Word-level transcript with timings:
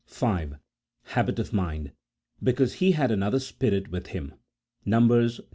Habit 1.03 1.37
of 1.37 1.53
mind:" 1.53 1.91
Because 2.43 2.73
he 2.81 2.93
had 2.93 3.11
another 3.11 3.37
spirit 3.39 3.89
with 3.91 4.07
Mm," 4.07 4.33
Numbers 4.83 5.39
xiv. 5.41 5.47